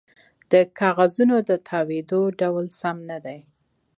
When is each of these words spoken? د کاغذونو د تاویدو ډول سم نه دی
د 0.51 0.53
کاغذونو 0.79 1.35
د 1.49 1.51
تاویدو 1.69 2.21
ډول 2.39 2.65
سم 2.79 2.97
نه 3.09 3.17
دی 3.25 3.39